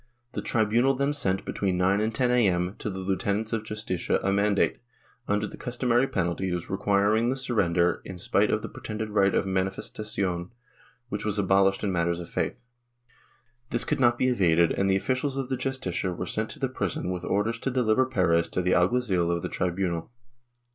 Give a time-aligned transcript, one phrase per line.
[0.31, 3.67] The tri bunal then sent, between 9 and 10 a.m., to the lieutenants of the
[3.67, 4.79] Justicia a mandate,
[5.27, 10.49] under the customary penalties, requiring the surrender in spite of the pretended right of manifestacion,
[11.09, 12.65] which was abolished in matters of faith.
[13.69, 16.67] This could not be evaded and the officials of the Justicia were sent to the
[16.67, 20.09] prison with orders to deliver Perez to the alguazil of the tribunal.